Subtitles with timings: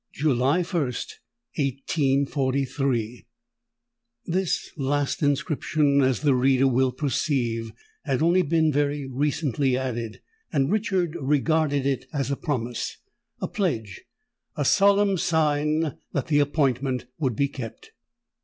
[0.15, 1.19] July 1st,
[1.57, 3.27] 1843.
[4.25, 7.71] This last inscription, as the reader will perceive,
[8.03, 10.19] had only been very recently added;
[10.51, 17.47] and Richard regarded it as a promise—a pledge—a solemn sign that the appointment would be
[17.47, 17.91] kept.